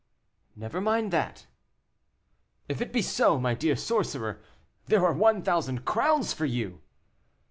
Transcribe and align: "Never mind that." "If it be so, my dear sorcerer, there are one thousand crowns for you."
"Never 0.55 0.81
mind 0.81 1.13
that." 1.13 1.45
"If 2.67 2.81
it 2.81 2.91
be 2.91 3.03
so, 3.03 3.39
my 3.39 3.53
dear 3.53 3.75
sorcerer, 3.75 4.41
there 4.87 5.05
are 5.05 5.13
one 5.13 5.43
thousand 5.43 5.85
crowns 5.85 6.33
for 6.33 6.47
you." 6.47 6.81